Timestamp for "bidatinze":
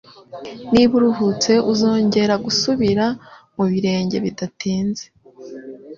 4.25-5.05